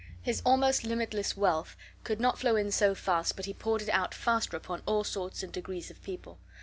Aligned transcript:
His 0.19 0.41
almost 0.43 0.83
infinite 0.83 1.37
wealth 1.37 1.75
could 2.03 2.19
not 2.19 2.39
flow 2.39 2.55
in 2.55 2.71
so 2.71 2.95
fast 2.95 3.35
but 3.35 3.45
he 3.45 3.53
poured 3.53 3.83
it 3.83 3.89
out 3.89 4.15
faster 4.15 4.57
upon 4.57 4.81
all 4.87 5.03
sorts 5.03 5.43
and 5.43 5.53
degrees 5.53 5.91
of 5.91 6.01
people. 6.01 6.39